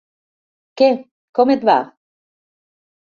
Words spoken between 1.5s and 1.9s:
et va?